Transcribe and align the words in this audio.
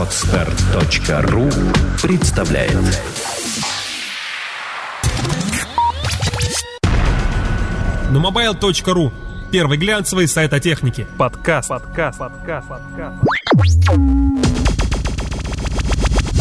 Отстар.ру 0.00 1.50
представляет 2.02 2.72
Numobile.ru 8.10 9.12
Первый 9.52 9.76
глянцевый 9.76 10.26
сайт 10.26 10.54
о 10.54 10.58
технике. 10.58 11.06
Подкаст. 11.18 11.68
Подкаст. 11.68 12.18
Подкаст. 12.18 12.66
Подкаст. 12.66 13.16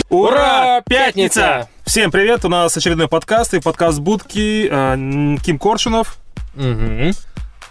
Ура! 0.07 0.81
Пятница! 0.85 1.67
Всем 1.85 2.11
привет! 2.11 2.45
У 2.45 2.47
нас 2.47 2.77
очередной 2.77 3.09
подкаст 3.09 3.55
и 3.55 3.59
подкаст 3.59 3.99
будки. 3.99 4.69
э, 4.71 5.37
Ким 5.43 5.59
Коршунов. 5.59 6.17
Мгм. 6.55 7.11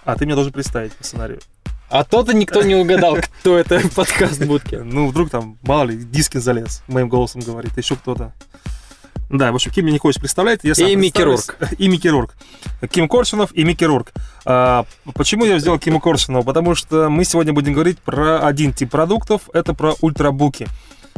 А 0.04 0.16
ты 0.16 0.26
мне 0.26 0.34
должен 0.34 0.52
представить 0.52 0.92
по 0.92 1.02
сценарию. 1.02 1.40
А 1.90 2.04
то-то 2.04 2.34
никто 2.34 2.62
не 2.62 2.74
угадал, 2.74 3.16
кто 3.16 3.58
это 3.58 3.80
подкаст 3.94 4.44
будки. 4.44 4.76
Ну, 4.76 5.08
вдруг 5.08 5.30
там, 5.30 5.58
мало 5.62 5.84
ли, 5.84 5.96
Дискин 5.96 6.40
залез, 6.40 6.82
моим 6.86 7.08
голосом 7.08 7.40
говорит, 7.40 7.76
еще 7.76 7.96
кто-то. 7.96 8.32
Да, 9.30 9.52
в 9.52 9.56
общем, 9.56 9.70
Ким 9.70 9.98
хочет 9.98 10.20
представлять. 10.20 10.60
Я 10.62 10.72
И 10.72 10.96
Микки 10.96 11.22
представлюсь. 11.22 11.48
И 11.78 11.88
Микки 11.88 12.08
Рурк. 12.08 12.34
Ким 12.90 13.08
Коршунов 13.08 13.50
и 13.52 13.62
Микки 13.62 13.84
Рурк. 13.84 14.12
А, 14.46 14.86
почему 15.14 15.44
я 15.44 15.56
взял 15.56 15.78
Кима 15.78 16.00
Коршунова? 16.00 16.42
Потому 16.42 16.74
что 16.74 17.10
мы 17.10 17.24
сегодня 17.24 17.52
будем 17.52 17.74
говорить 17.74 17.98
про 17.98 18.46
один 18.46 18.72
тип 18.72 18.90
продуктов. 18.90 19.50
Это 19.52 19.74
про 19.74 19.94
ультрабуки. 20.00 20.66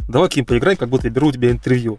Давай, 0.09 0.27
Ким, 0.27 0.45
поиграем, 0.45 0.77
как 0.77 0.89
будто 0.89 1.07
я 1.07 1.13
беру 1.13 1.27
у 1.27 1.31
тебя 1.31 1.51
интервью. 1.51 1.97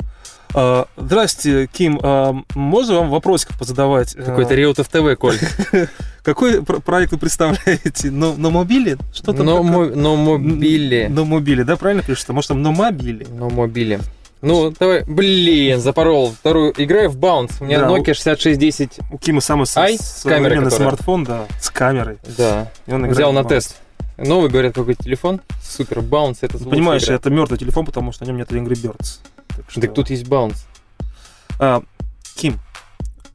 А, 0.55 0.86
здрасте, 0.98 1.66
Ким. 1.66 1.98
А, 2.02 2.34
можно 2.55 2.97
вам 2.97 3.11
вопросиков 3.11 3.59
позадавать? 3.59 4.14
Какой-то 4.14 4.52
А, 4.52 4.56
Реутов 4.56 4.89
ТВ, 4.89 5.16
Коль. 5.19 5.39
Какой 6.23 6.62
пр- 6.62 6.81
проект 6.81 7.12
вы 7.12 7.19
представляете? 7.19 8.11
Но, 8.11 8.35
но 8.37 8.51
мобиле? 8.51 8.97
Что 9.12 9.33
там? 9.33 9.45
Но 9.47 9.62
мо- 9.62 9.87
но 9.87 10.17
мобили. 10.17 11.09
Но 11.11 11.25
мобиле, 11.25 11.65
да, 11.65 11.77
правильно 11.77 12.03
пишется? 12.03 12.33
Может, 12.33 12.48
там 12.48 12.62
но 12.62 12.73
мобиле? 12.73 13.27
Но 13.31 13.51
мобили. 13.51 14.01
Ну, 14.41 14.73
давай, 14.79 15.05
блин, 15.05 15.81
запорол. 15.81 16.33
Вторую 16.33 16.73
играю 16.77 17.11
в 17.11 17.17
Bounce. 17.17 17.53
У 17.61 17.64
меня 17.64 17.81
Да, 17.81 17.89
Nokia 17.89 18.12
6610. 18.14 18.98
У 19.12 19.19
Кима 19.19 19.41
самый 19.41 19.67
с- 19.67 19.77
Ай, 19.77 19.97
с 19.98 20.23
камерой 20.25 20.59
которая. 20.59 20.70
смартфон, 20.79 21.25
да, 21.25 21.47
с 21.61 21.70
камерой. 21.70 22.19
Да. 22.36 22.70
И 22.86 22.92
он 22.92 23.07
Взял 23.09 23.33
на 23.33 23.45
тест. 23.45 23.77
Новый, 24.19 24.51
говорят, 24.51 24.75
какой 24.75 24.95
телефон. 24.95 25.41
Супер, 25.62 25.98
Bounce, 26.01 26.39
это 26.42 26.59
Ну, 26.61 26.70
Понимаешь, 26.70 27.05
игра. 27.05 27.14
это 27.17 27.31
мертвый 27.31 27.59
телефон, 27.59 27.86
потому 27.86 28.12
что 28.12 28.25
на 28.25 28.29
нем 28.29 28.36
нет 28.36 28.51
Angry 28.53 28.75
Birds. 28.75 29.19
Так 29.48 29.64
что- 29.70 29.81
Так 29.81 29.95
тут 29.95 30.11
есть 30.11 30.25
Bounce. 30.25 30.59
А, 31.61 31.83
Ким, 32.36 32.59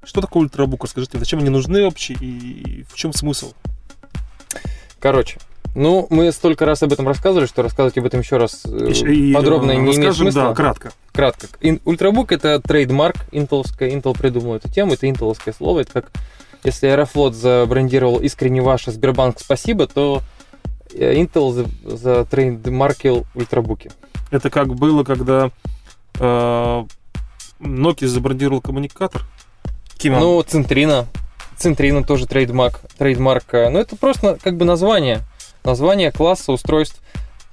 что 0.07 0.21
такое 0.21 0.43
ультрабук? 0.43 0.83
Расскажите, 0.83 1.19
зачем 1.19 1.39
они 1.39 1.49
нужны 1.49 1.83
вообще 1.83 2.13
и 2.13 2.85
в 2.89 2.95
чем 2.95 3.13
смысл? 3.13 3.53
Короче, 4.99 5.37
ну, 5.75 6.07
мы 6.09 6.31
столько 6.31 6.65
раз 6.65 6.81
об 6.81 6.91
этом 6.93 7.07
рассказывали, 7.07 7.45
что 7.45 7.61
рассказывать 7.61 7.97
об 7.97 8.05
этом 8.05 8.21
еще 8.21 8.37
раз 8.37 8.61
э, 8.65 8.89
И- 8.91 9.29
и, 9.31 9.33
подробно 9.33 9.71
э, 9.71 9.75
не 9.75 9.95
имеет 9.95 10.15
смысла. 10.15 10.43
Да, 10.49 10.53
кратко. 10.55 10.91
Кратко. 11.11 11.47
Ультрабук 11.85 12.31
это 12.31 12.59
trademark 12.59 13.17
интеловская. 13.31 13.91
Intel 13.91 14.17
придумал 14.17 14.55
эту 14.55 14.71
тему, 14.71 14.93
это 14.93 15.07
интеловское 15.07 15.53
слово. 15.53 15.81
Это 15.81 15.91
как 16.01 16.11
если 16.63 16.87
Аэрофлот 16.87 17.35
забрендировал 17.35 18.19
искренне 18.19 18.61
ваше 18.61 18.91
Сбербанк 18.91 19.39
спасибо, 19.39 19.85
то 19.87 20.23
э, 20.93 21.13
Intel 21.15 21.51
за- 21.51 21.95
затрейдмаркил 21.97 23.25
ультрабуки. 23.35 23.91
Это 24.31 24.49
как 24.49 24.73
было, 24.73 25.03
когда 25.03 25.51
э, 26.19 26.85
Nokia 27.59 28.07
забрендировал 28.07 28.61
коммуникатор. 28.61 29.23
Ким, 29.97 30.15
а 30.15 30.19
Ну, 30.19 30.41
Centrino. 30.43 31.07
Centrino 31.57 32.03
тоже 32.03 32.27
trademark. 32.27 32.79
trademark. 32.97 33.53
э, 33.53 33.69
Ну, 33.69 33.79
это 33.79 33.95
просто 33.95 34.37
как 34.41 34.57
бы 34.57 34.65
название. 34.65 35.21
Название 35.63 36.11
класса 36.11 36.51
устройств. 36.51 37.01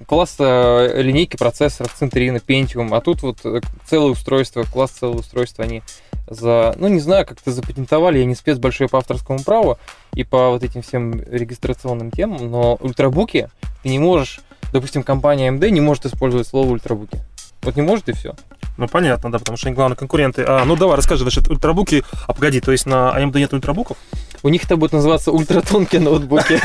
Класса 0.05 0.89
э, 0.91 1.01
линейки 1.01 1.37
процессоров 1.37 1.93
Centrino, 1.93 2.37
Pentium. 2.37 2.95
А 2.95 3.01
тут 3.01 3.23
вот 3.23 3.39
э, 3.45 3.61
целое 3.85 4.11
устройство, 4.11 4.63
класс 4.63 4.91
целое 4.91 5.17
устройство 5.17 5.63
они 5.63 5.81
за... 6.27 6.75
Ну, 6.77 6.87
не 6.87 6.99
знаю, 6.99 7.25
как-то 7.25 7.51
запатентовали. 7.51 8.19
Я 8.19 8.25
не 8.25 8.35
спец 8.35 8.57
большой 8.57 8.87
по 8.89 8.99
авторскому 8.99 9.39
праву 9.43 9.77
и 10.13 10.23
по 10.23 10.49
вот 10.49 10.63
этим 10.63 10.81
всем 10.81 11.21
регистрационным 11.21 12.11
темам. 12.11 12.49
Но 12.51 12.77
ультрабуки 12.81 13.49
ты 13.83 13.89
не 13.89 13.99
можешь... 13.99 14.39
Допустим, 14.73 15.03
компания 15.03 15.49
AMD 15.49 15.69
не 15.69 15.81
может 15.81 16.05
использовать 16.05 16.47
слово 16.47 16.71
ультрабуки. 16.71 17.19
Вот 17.61 17.75
не 17.75 17.81
может 17.81 18.09
и 18.09 18.13
все. 18.13 18.35
Ну, 18.77 18.87
понятно, 18.87 19.31
да, 19.31 19.39
потому 19.39 19.57
что 19.57 19.67
они 19.67 19.75
главные 19.75 19.95
конкуренты. 19.95 20.43
А, 20.45 20.65
ну, 20.65 20.75
давай, 20.75 20.97
расскажи, 20.97 21.23
значит, 21.23 21.49
ультрабуки... 21.49 22.03
А, 22.27 22.33
погоди, 22.33 22.59
то 22.59 22.71
есть 22.71 22.85
на 22.85 23.13
AMD 23.17 23.37
нет 23.37 23.53
ультрабуков? 23.53 23.97
У 24.43 24.49
них 24.49 24.63
это 24.65 24.75
будет 24.75 24.91
называться 24.91 25.31
ультратонкие 25.31 26.01
ноутбуки. 26.01 26.61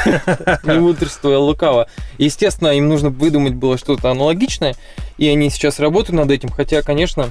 Не 0.66 0.80
мудрствуя 0.80 1.38
лукаво. 1.38 1.88
Естественно, 2.18 2.68
им 2.68 2.88
нужно 2.88 3.10
выдумать 3.10 3.54
было 3.54 3.78
что-то 3.78 4.10
аналогичное, 4.10 4.74
и 5.18 5.28
они 5.28 5.50
сейчас 5.50 5.78
работают 5.78 6.16
над 6.16 6.30
этим. 6.30 6.50
Хотя, 6.50 6.82
конечно, 6.82 7.30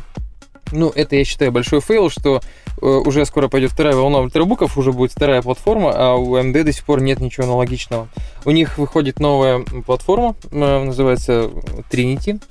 ну, 0.71 0.89
это, 0.89 1.15
я 1.15 1.25
считаю, 1.25 1.51
большой 1.51 1.81
фейл, 1.81 2.09
что 2.09 2.41
э, 2.81 2.85
уже 2.85 3.25
скоро 3.25 3.47
пойдет 3.47 3.71
вторая 3.71 3.95
волна 3.95 4.19
ультрабуков, 4.19 4.77
уже 4.77 4.91
будет 4.91 5.11
вторая 5.11 5.41
платформа, 5.41 5.91
а 5.93 6.15
у 6.15 6.37
AMD 6.37 6.63
до 6.63 6.71
сих 6.71 6.83
пор 6.85 7.01
нет 7.01 7.19
ничего 7.19 7.45
аналогичного. 7.45 8.07
У 8.45 8.51
них 8.51 8.77
выходит 8.77 9.19
новая 9.19 9.59
платформа, 9.85 10.35
э, 10.51 10.83
называется 10.83 11.51
Trinity. 11.91 12.41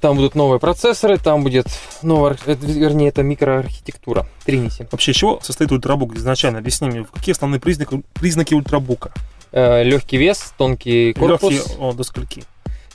Там 0.00 0.16
будут 0.16 0.34
новые 0.34 0.60
процессоры, 0.60 1.18
там 1.18 1.42
будет 1.42 1.66
новая, 2.02 2.36
это, 2.46 2.64
вернее, 2.64 3.08
это 3.08 3.22
микроархитектура 3.22 4.26
Trinity. 4.46 4.86
Вообще, 4.92 5.10
из 5.10 5.16
чего 5.16 5.40
состоит 5.42 5.72
ультрабук 5.72 6.14
изначально? 6.14 6.58
Объясни 6.58 6.88
мне, 6.88 7.04
какие 7.12 7.32
основные 7.32 7.60
признаки, 7.60 8.02
признаки 8.14 8.54
ультрабука? 8.54 9.12
легкий 9.52 10.16
Э, 10.16 10.20
вес, 10.20 10.52
тонкий 10.56 11.14
корпус, 11.14 11.52
Легкие, 11.52 11.76
о, 11.78 11.92
до 11.92 12.04
скольки? 12.04 12.44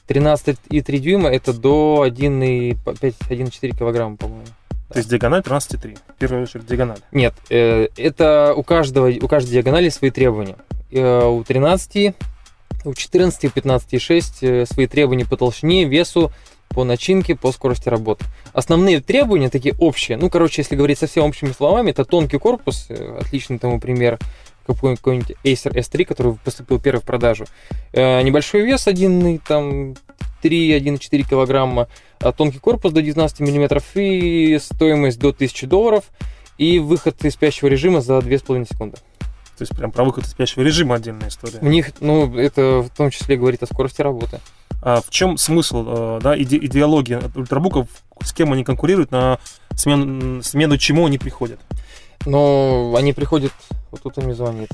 13,3 0.07 0.97
дюйма, 0.99 1.29
это 1.29 1.53
до 1.53 2.05
1,5 2.07 2.77
1,4 2.85 3.77
килограмма, 3.77 4.17
по-моему. 4.17 4.45
То 4.89 4.99
есть 4.99 5.09
диагональ 5.09 5.41
13,3. 5.41 5.97
В 6.15 6.19
первую 6.19 6.43
очередь 6.43 6.67
диагональ. 6.67 6.99
Нет, 7.11 7.33
э, 7.49 7.87
это 7.97 8.53
у 8.55 8.63
каждого, 8.63 9.09
у 9.09 9.27
каждой 9.27 9.51
диагонали 9.51 9.89
свои 9.89 10.11
требования. 10.11 10.57
Э, 10.91 11.25
у 11.25 11.43
13, 11.43 12.13
у 12.85 12.93
14, 12.93 13.45
у 13.45 13.47
15,6 13.47 14.23
э, 14.41 14.65
свои 14.65 14.85
требования 14.85 15.25
по 15.25 15.37
толщине, 15.37 15.85
весу, 15.85 16.31
по 16.73 16.83
начинке, 16.83 17.35
по 17.35 17.51
скорости 17.51 17.89
работы. 17.89 18.25
Основные 18.53 18.99
требования 18.99 19.49
такие 19.49 19.75
общие. 19.77 20.17
Ну, 20.17 20.29
короче, 20.29 20.61
если 20.61 20.75
говорить 20.75 20.99
совсем 20.99 21.25
общими 21.25 21.51
словами, 21.51 21.91
это 21.91 22.05
тонкий 22.05 22.37
корпус, 22.39 22.87
э, 22.89 23.19
отличный 23.21 23.59
тому 23.59 23.79
пример 23.79 24.19
какой- 24.65 24.95
какой-нибудь 24.95 25.35
Acer 25.43 25.73
S3, 25.73 26.05
который 26.05 26.37
поступил 26.43 26.79
первый 26.79 26.99
в 26.99 27.03
продажу. 27.03 27.45
Э, 27.91 28.21
небольшой 28.21 28.61
вес 28.65 28.87
1, 28.87 29.39
там, 29.39 29.95
3-1,4 30.41 31.23
килограмма, 31.23 31.87
а 32.19 32.31
тонкий 32.31 32.59
корпус 32.59 32.91
до 32.91 33.01
19 33.01 33.39
миллиметров 33.39 33.83
и 33.95 34.59
стоимость 34.61 35.19
до 35.19 35.31
1000 35.31 35.67
долларов 35.67 36.05
и 36.57 36.79
выход 36.79 37.23
из 37.25 37.33
спящего 37.33 37.67
режима 37.69 38.01
за 38.01 38.19
2,5 38.19 38.65
секунды. 38.65 38.97
То 39.57 39.61
есть 39.61 39.75
прям 39.75 39.91
про 39.91 40.03
выход 40.03 40.25
из 40.25 40.31
спящего 40.31 40.63
режима 40.63 40.95
отдельная 40.95 41.29
история. 41.29 41.59
У 41.61 41.67
них, 41.67 41.91
ну, 41.99 42.37
это 42.37 42.81
в 42.81 42.89
том 42.89 43.11
числе 43.11 43.37
говорит 43.37 43.61
о 43.63 43.67
скорости 43.67 44.01
работы. 44.01 44.39
А 44.85 45.01
в 45.01 45.09
чем 45.09 45.37
смысл, 45.37 45.85
э, 45.87 46.19
да, 46.21 46.37
иде- 46.37 46.57
идеология 46.57 47.21
ультрабуков, 47.35 47.87
с 48.21 48.33
кем 48.33 48.51
они 48.51 48.65
конкурируют, 48.65 49.11
на 49.11 49.39
смену, 49.75 50.43
смену 50.43 50.77
чему 50.77 51.05
они 51.05 51.17
приходят? 51.17 51.59
Но 52.25 52.93
они 52.97 53.13
приходят, 53.13 53.53
вот 53.91 54.17
он 54.17 54.25
мне 54.25 54.35
звонит. 54.35 54.69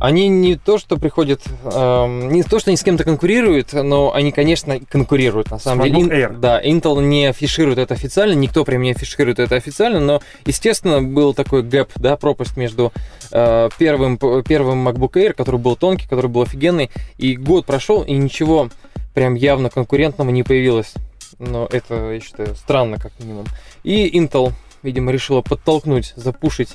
Они 0.00 0.28
не 0.28 0.56
то, 0.56 0.78
что 0.78 0.96
приходят, 0.96 1.42
эм, 1.64 2.30
не 2.30 2.42
то, 2.42 2.58
что 2.58 2.70
они 2.70 2.76
с 2.76 2.82
кем-то 2.82 3.04
конкурируют, 3.04 3.72
но 3.72 4.14
они, 4.14 4.32
конечно, 4.32 4.78
конкурируют. 4.80 5.50
На 5.50 5.58
самом 5.58 5.84
деле, 5.84 6.24
Air. 6.24 6.38
да, 6.38 6.62
Intel 6.62 7.02
не 7.02 7.26
афиширует 7.26 7.78
это 7.78 7.94
официально, 7.94 8.34
никто 8.34 8.64
прям 8.64 8.82
не 8.82 8.92
афиширует 8.92 9.38
это 9.38 9.56
официально, 9.56 10.00
но, 10.00 10.20
естественно, 10.46 11.02
был 11.02 11.34
такой 11.34 11.62
гэп, 11.62 11.90
да, 11.96 12.16
пропасть 12.16 12.56
между 12.56 12.92
э, 13.32 13.68
первым, 13.78 14.18
первым 14.44 14.86
MacBook 14.86 15.12
Air, 15.14 15.32
который 15.32 15.58
был 15.58 15.74
тонкий, 15.74 16.06
который 16.06 16.28
был 16.28 16.42
офигенный, 16.42 16.90
и 17.16 17.36
год 17.36 17.66
прошел, 17.66 18.02
и 18.02 18.12
ничего 18.12 18.68
прям 19.14 19.34
явно 19.34 19.68
конкурентного 19.68 20.30
не 20.30 20.44
появилось. 20.44 20.94
Но 21.38 21.68
это, 21.70 22.12
я 22.12 22.20
считаю, 22.20 22.54
странно, 22.54 22.98
как 22.98 23.12
минимум. 23.18 23.46
И 23.82 24.16
Intel, 24.18 24.52
видимо, 24.82 25.12
решила 25.12 25.40
подтолкнуть, 25.40 26.12
запушить 26.16 26.70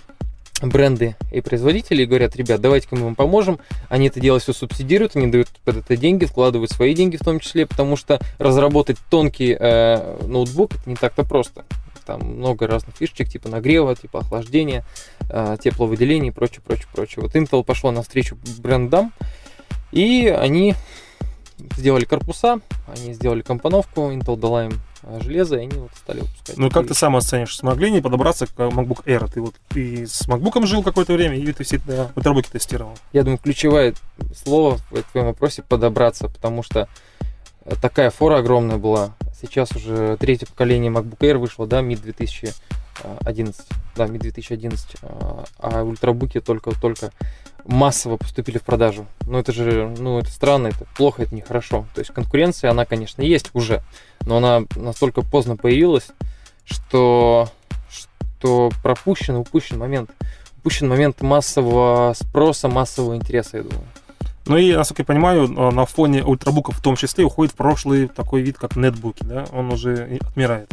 бренды 0.69 1.15
и 1.31 1.41
производители 1.41 2.03
и 2.03 2.05
говорят, 2.05 2.35
ребят, 2.35 2.61
давайте-ка 2.61 2.95
мы 2.95 3.03
вам 3.03 3.15
поможем. 3.15 3.59
Они 3.89 4.07
это 4.07 4.19
дело 4.19 4.39
все 4.39 4.53
субсидируют, 4.53 5.15
они 5.15 5.27
дают 5.27 5.49
под 5.63 5.77
это 5.77 5.97
деньги, 5.97 6.25
вкладывают 6.25 6.71
свои 6.71 6.93
деньги 6.93 7.17
в 7.17 7.21
том 7.21 7.39
числе, 7.39 7.65
потому 7.65 7.95
что 7.95 8.19
разработать 8.39 8.97
тонкий 9.09 9.55
э, 9.59 10.25
ноутбук 10.25 10.75
это 10.75 10.89
не 10.89 10.95
так-то 10.95 11.23
просто. 11.23 11.65
Там 12.05 12.21
много 12.21 12.67
разных 12.67 12.95
фишечек, 12.97 13.29
типа 13.29 13.47
нагрева, 13.47 13.95
типа 13.95 14.19
охлаждения, 14.19 14.83
э, 15.29 15.57
тепловыделения 15.61 16.29
и 16.29 16.33
прочее, 16.33 16.61
прочее, 16.65 16.87
прочее. 16.93 17.23
Вот 17.23 17.35
Intel 17.35 17.63
пошла 17.63 17.91
навстречу 17.91 18.37
брендам, 18.59 19.13
и 19.91 20.27
они 20.27 20.75
сделали 21.77 22.03
корпуса, 22.05 22.59
они 22.87 23.13
сделали 23.13 23.41
компоновку, 23.41 24.11
Intel 24.11 24.37
дала 24.37 24.65
им 24.65 24.73
а 25.05 25.19
железа 25.21 25.57
и 25.57 25.63
они 25.63 25.77
вот 25.77 25.91
стали 25.95 26.21
выпускать. 26.21 26.57
Ну, 26.57 26.69
как 26.69 26.87
ты 26.87 26.93
сам 26.93 27.15
оценишь, 27.15 27.55
смогли 27.55 27.91
не 27.91 28.01
подобраться 28.01 28.47
к 28.47 28.51
э, 28.57 28.69
MacBook 28.69 29.03
Air? 29.05 29.29
Ты 29.31 29.41
вот 29.41 29.55
ты 29.69 30.07
с 30.07 30.27
MacBook 30.27 30.65
жил 30.65 30.81
какое-то 30.81 31.13
время, 31.13 31.37
или 31.37 31.51
ты 31.51 31.63
все 31.63 31.77
это 31.77 32.11
в 32.15 32.21
Тербуке 32.21 32.49
тестировал? 32.51 32.97
Я 33.11 33.23
думаю, 33.23 33.37
ключевое 33.37 33.93
слово 34.33 34.77
в 34.89 35.03
твоем 35.11 35.27
вопросе 35.27 35.61
подобраться, 35.61 36.29
потому 36.29 36.63
что 36.63 36.87
э, 37.65 37.75
такая 37.81 38.11
фора 38.11 38.37
огромная 38.37 38.77
была. 38.77 39.15
Сейчас 39.39 39.71
уже 39.71 40.15
третье 40.17 40.45
поколение 40.45 40.91
MacBook 40.91 41.19
Air 41.19 41.37
вышло, 41.37 41.67
да, 41.67 41.81
мид 41.81 42.01
2000 42.01 42.53
11, 43.25 43.65
да, 43.95 44.05
Mi-2011, 44.05 44.77
а, 45.01 45.43
а 45.59 45.83
ультрабуки 45.83 46.39
только-только 46.39 47.11
массово 47.65 48.17
поступили 48.17 48.57
в 48.57 48.63
продажу. 48.63 49.05
Ну, 49.21 49.39
это 49.39 49.51
же, 49.51 49.93
ну, 49.97 50.19
это 50.19 50.29
странно, 50.29 50.67
это 50.67 50.85
плохо, 50.95 51.23
это 51.23 51.35
нехорошо. 51.35 51.85
То 51.93 51.99
есть 51.99 52.11
конкуренция, 52.11 52.71
она, 52.71 52.85
конечно, 52.85 53.21
есть 53.21 53.49
уже, 53.53 53.81
но 54.21 54.37
она 54.37 54.63
настолько 54.75 55.21
поздно 55.21 55.55
появилась, 55.55 56.07
что, 56.65 57.49
что 57.89 58.71
пропущен, 58.81 59.35
упущен 59.35 59.77
момент. 59.77 60.11
Упущен 60.59 60.87
момент 60.87 61.21
массового 61.21 62.13
спроса, 62.13 62.67
массового 62.67 63.15
интереса, 63.15 63.57
я 63.57 63.63
думаю. 63.63 63.83
Ну 64.45 64.57
и, 64.57 64.73
насколько 64.73 65.03
я 65.03 65.05
понимаю, 65.05 65.47
на 65.47 65.85
фоне 65.85 66.23
ультрабуков 66.23 66.77
в 66.77 66.81
том 66.81 66.97
числе 66.97 67.23
уходит 67.23 67.53
в 67.53 67.55
прошлый 67.55 68.09
такой 68.09 68.41
вид, 68.41 68.57
как 68.57 68.75
нетбуки, 68.75 69.23
да? 69.23 69.45
Он 69.53 69.71
уже 69.71 70.19
отмирает. 70.21 70.69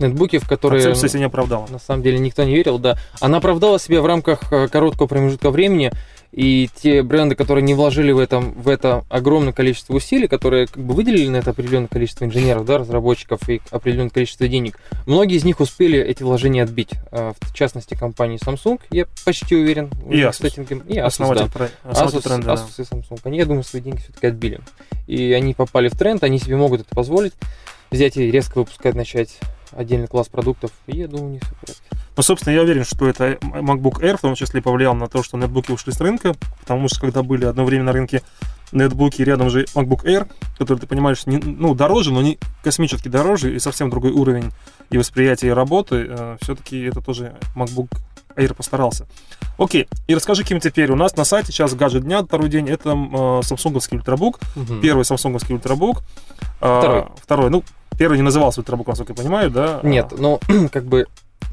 Нетбуки, 0.00 0.38
в 0.38 0.48
которые... 0.48 0.82
Концепция 0.82 1.08
себя 1.08 1.20
не 1.20 1.26
оправдала. 1.26 1.66
На 1.68 1.78
самом 1.78 2.02
деле 2.02 2.18
никто 2.18 2.44
не 2.44 2.54
верил, 2.54 2.78
да. 2.78 2.98
Она 3.20 3.38
оправдала 3.38 3.78
себя 3.78 4.00
в 4.02 4.06
рамках 4.06 4.52
э, 4.52 4.68
короткого 4.68 5.06
промежутка 5.06 5.50
времени, 5.50 5.92
и 6.34 6.68
те 6.82 7.04
бренды, 7.04 7.36
которые 7.36 7.62
не 7.62 7.74
вложили 7.74 8.10
в, 8.10 8.18
этом, 8.18 8.60
в 8.60 8.68
это 8.68 9.04
огромное 9.08 9.52
количество 9.52 9.94
усилий, 9.94 10.26
которые 10.26 10.66
как 10.66 10.82
бы 10.82 10.92
выделили 10.92 11.28
на 11.28 11.36
это 11.36 11.50
определенное 11.50 11.86
количество 11.86 12.24
инженеров, 12.24 12.64
да, 12.64 12.78
разработчиков 12.78 13.48
и 13.48 13.60
определенное 13.70 14.10
количество 14.10 14.48
денег, 14.48 14.80
многие 15.06 15.36
из 15.36 15.44
них 15.44 15.60
успели 15.60 16.00
эти 16.00 16.24
вложения 16.24 16.64
отбить. 16.64 16.90
А, 17.12 17.34
в 17.38 17.54
частности, 17.54 17.94
компании 17.94 18.40
Samsung, 18.44 18.80
я 18.90 19.06
почти 19.24 19.54
уверен. 19.54 19.90
И 20.10 20.22
Asus. 20.22 20.44
Этим, 20.44 20.78
и 20.78 20.96
Asus, 20.96 21.02
основатель, 21.02 21.50
да. 21.56 21.68
основатель 21.84 22.18
Asus, 22.18 22.22
тренда, 22.22 22.52
Asus 22.54 22.74
да. 22.76 22.82
и 22.82 22.86
Samsung. 22.86 23.20
Они, 23.22 23.38
я 23.38 23.46
думаю, 23.46 23.62
свои 23.62 23.80
деньги 23.80 24.00
все-таки 24.00 24.26
отбили. 24.26 24.58
И 25.06 25.32
они 25.32 25.54
попали 25.54 25.88
в 25.88 25.96
тренд, 25.96 26.24
они 26.24 26.40
себе 26.40 26.56
могут 26.56 26.80
это 26.80 26.92
позволить 26.96 27.34
взять 27.92 28.16
и 28.16 28.30
резко 28.30 28.58
выпускать, 28.58 28.94
начать 28.94 29.38
отдельный 29.76 30.06
класс 30.06 30.28
продуктов, 30.28 30.70
и 30.86 30.98
я 30.98 31.08
думаю, 31.08 31.32
не 31.32 31.38
все 31.38 31.50
порядке. 31.60 31.82
Ну, 32.16 32.22
собственно, 32.22 32.54
я 32.54 32.62
уверен, 32.62 32.84
что 32.84 33.08
это 33.08 33.32
MacBook 33.32 34.00
Air 34.00 34.16
в 34.16 34.20
том 34.20 34.34
числе 34.34 34.62
повлиял 34.62 34.94
на 34.94 35.08
то, 35.08 35.22
что 35.22 35.36
нетбуки 35.36 35.72
ушли 35.72 35.92
с 35.92 36.00
рынка, 36.00 36.34
потому 36.60 36.88
что 36.88 37.00
когда 37.00 37.22
были 37.22 37.44
одно 37.44 37.64
время 37.64 37.84
на 37.84 37.92
рынке 37.92 38.22
нетбуки, 38.72 39.22
рядом 39.22 39.50
же 39.50 39.64
MacBook 39.74 40.04
Air, 40.04 40.28
который, 40.58 40.78
ты 40.78 40.86
понимаешь, 40.86 41.26
не, 41.26 41.38
ну, 41.38 41.74
дороже, 41.74 42.12
но 42.12 42.22
не 42.22 42.38
космически 42.62 43.08
дороже, 43.08 43.54
и 43.54 43.58
совсем 43.58 43.90
другой 43.90 44.12
уровень 44.12 44.52
и 44.90 44.98
восприятия, 44.98 45.48
и 45.48 45.50
работы, 45.50 46.06
э, 46.08 46.36
все-таки 46.40 46.82
это 46.82 47.00
тоже 47.00 47.34
MacBook 47.56 47.88
Air 48.36 48.54
постарался. 48.54 49.06
Окей, 49.58 49.88
и 50.08 50.14
расскажи, 50.14 50.42
Ким, 50.42 50.60
теперь 50.60 50.90
у 50.90 50.96
нас 50.96 51.16
на 51.16 51.24
сайте 51.24 51.52
сейчас 51.52 51.74
гаджет 51.74 52.02
дня, 52.02 52.22
второй 52.24 52.48
день, 52.48 52.68
это 52.68 52.90
э, 52.90 53.40
самсунговский 53.44 53.98
ультрабук, 53.98 54.40
угу. 54.56 54.80
первый 54.80 55.04
самсунговский 55.04 55.54
ультрабук. 55.54 56.02
Э, 56.60 56.78
второй. 56.78 57.04
Второй, 57.22 57.50
ну, 57.50 57.62
первый 57.98 58.16
не 58.16 58.22
назывался 58.22 58.60
ультрабук, 58.60 58.86
насколько 58.88 59.12
я 59.12 59.16
понимаю, 59.16 59.50
да? 59.50 59.80
Нет, 59.82 60.12
ну, 60.16 60.40
как 60.72 60.84
бы 60.84 61.06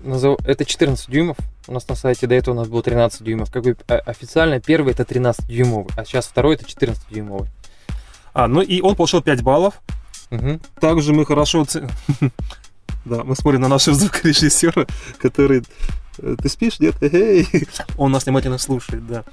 это 0.04 0.66
14 0.66 1.10
дюймов. 1.10 1.38
У 1.68 1.74
нас 1.74 1.88
на 1.88 1.96
сайте 1.96 2.28
до 2.28 2.36
этого 2.36 2.56
у 2.56 2.58
нас 2.58 2.68
было 2.68 2.82
13 2.82 3.24
дюймов. 3.24 3.52
Как 3.52 3.64
бы 3.64 3.78
а, 3.88 3.96
официально 3.98 4.60
первый 4.60 4.94
это 4.94 5.06
13 5.06 5.48
дюймовый, 5.48 5.92
а 5.96 6.06
сейчас 6.06 6.26
второй 6.28 6.56
это 6.56 6.66
14 6.66 7.04
дюймовый. 7.10 7.50
А, 8.34 8.48
ну 8.48 8.62
и 8.62 8.82
он 8.82 8.96
получил 8.96 9.22
5 9.22 9.42
баллов. 9.44 9.82
Угу. 10.32 10.60
Также 10.80 11.14
мы 11.14 11.26
хорошо... 11.26 11.66
Да, 13.04 13.24
мы 13.24 13.36
смотрим 13.36 13.62
на 13.62 13.68
нашего 13.68 13.96
звукорежиссера, 13.96 14.86
который... 15.18 15.64
«Э, 16.20 16.36
ты 16.40 16.50
спишь? 16.50 16.80
Нет? 16.80 17.02
Эй! 17.02 17.48
Он 17.98 18.12
нас 18.12 18.26
внимательно 18.26 18.60
слушает, 18.60 19.08
да. 19.08 19.24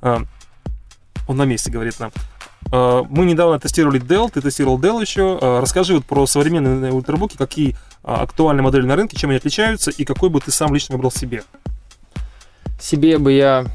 А, 0.00 0.22
он 1.26 1.36
на 1.36 1.44
месте 1.44 1.70
говорит 1.70 2.00
нам. 2.00 2.10
А, 2.70 3.02
мы 3.08 3.24
недавно 3.24 3.58
тестировали 3.58 4.00
Dell, 4.00 4.30
ты 4.32 4.40
тестировал 4.40 4.78
Dell 4.78 5.00
еще. 5.00 5.38
А, 5.40 5.60
расскажи 5.60 5.94
вот 5.94 6.04
про 6.04 6.26
современные 6.26 6.92
ультрабуки, 6.92 7.36
какие 7.36 7.76
а, 8.02 8.22
актуальные 8.22 8.62
модели 8.62 8.86
на 8.86 8.96
рынке, 8.96 9.16
чем 9.16 9.30
они 9.30 9.38
отличаются 9.38 9.90
и 9.90 10.04
какой 10.04 10.30
бы 10.30 10.40
ты 10.40 10.50
сам 10.50 10.74
лично 10.74 10.94
выбрал 10.94 11.10
себе? 11.10 11.42
Себе 12.80 13.18
бы 13.18 13.32
я... 13.32 13.66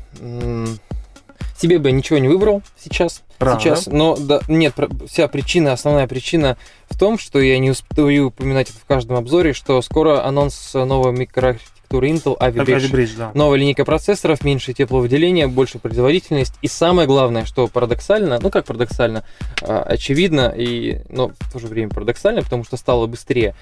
Себе 1.58 1.80
бы 1.80 1.90
я 1.90 1.96
ничего 1.96 2.20
не 2.20 2.28
выбрал 2.28 2.62
сейчас. 2.78 3.24
Рано, 3.40 3.60
сейчас, 3.60 3.86
да? 3.86 3.92
но 3.94 4.18
да, 4.18 4.42
нет, 4.48 4.76
вся 5.08 5.28
причина, 5.28 5.74
основная 5.74 6.08
причина 6.08 6.58
в 6.90 6.98
том, 6.98 7.18
что 7.18 7.40
я 7.40 7.58
не 7.60 7.70
успею 7.72 8.28
упоминать 8.28 8.70
это 8.70 8.80
в 8.80 8.86
каждом 8.86 9.18
обзоре, 9.18 9.54
что 9.54 9.82
скоро 9.82 10.26
анонс 10.26 10.74
нового 10.74 11.12
микро 11.12 11.58
архитектуры 11.94 12.10
Intel 12.10 12.38
Ivy 12.38 12.66
Bridge. 12.66 12.92
Bridge 12.92 13.18
да. 13.18 13.32
Новая 13.34 13.60
линейка 13.60 13.86
процессоров, 13.86 14.44
меньше 14.44 14.74
тепловыделения, 14.74 15.48
больше 15.48 15.80
производительность. 15.80 16.54
И 16.62 16.68
самое 16.68 17.08
главное, 17.08 17.46
что 17.46 17.68
парадоксально, 17.68 18.40
ну 18.42 18.50
как 18.50 18.66
парадоксально, 18.66 19.24
а, 19.62 19.84
очевидно, 19.84 20.54
и, 20.56 21.02
но 21.10 21.32
в 21.40 21.54
то 21.54 21.60
же 21.60 21.68
время 21.68 21.90
парадоксально, 21.90 22.42
потому 22.42 22.64
что 22.64 22.78
стало 22.78 23.08
быстрее, 23.08 23.56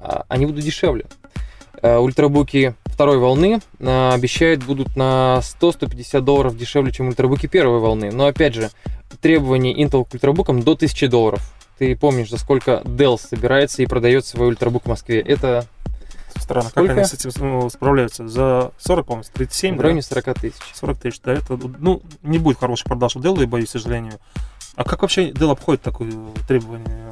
а, 0.00 0.24
они 0.28 0.46
будут 0.46 0.64
дешевле. 0.64 1.06
А, 1.80 1.98
ультрабуки 1.98 2.74
второй 2.86 3.18
волны 3.18 3.60
обещают 3.80 4.64
будут 4.64 4.96
на 4.96 5.40
100-150 5.42 6.20
долларов 6.20 6.56
дешевле, 6.56 6.92
чем 6.92 7.08
ультрабуки 7.08 7.46
первой 7.46 7.78
волны. 7.78 8.10
Но 8.12 8.26
опять 8.26 8.54
же, 8.54 8.70
требования 9.20 9.74
Intel 9.74 10.04
к 10.04 10.14
ультрабукам 10.14 10.62
до 10.62 10.72
1000 10.72 11.08
долларов. 11.08 11.40
Ты 11.78 11.94
помнишь, 11.94 12.28
за 12.28 12.38
сколько 12.38 12.82
Dell 12.84 13.20
собирается 13.20 13.82
и 13.82 13.86
продает 13.86 14.26
свой 14.26 14.48
ультрабук 14.48 14.84
в 14.84 14.88
Москве? 14.88 15.20
Это 15.20 15.64
Странно, 16.48 16.70
Сколько? 16.70 16.88
как 16.88 16.96
они 16.96 17.06
с 17.06 17.12
этим 17.12 17.30
ну, 17.40 17.68
справляются? 17.68 18.26
За 18.26 18.72
40, 18.78 19.06
по-моему, 19.06 19.24
37, 19.34 19.76
В 19.76 19.80
районе 19.82 20.00
да? 20.00 20.22
40 20.22 20.40
тысяч. 20.40 20.62
40 20.72 20.98
тысяч, 20.98 21.20
да, 21.22 21.34
это, 21.34 21.58
ну, 21.78 22.00
не 22.22 22.38
будет 22.38 22.58
хороший 22.58 22.84
продаж 22.84 23.16
у 23.16 23.20
Dell, 23.20 23.38
я 23.38 23.46
боюсь, 23.46 23.68
к 23.68 23.72
сожалению. 23.72 24.14
А 24.74 24.84
как 24.84 25.02
вообще 25.02 25.30
Dell 25.30 25.50
обходит 25.50 25.82
такое 25.82 26.10
требование? 26.46 27.10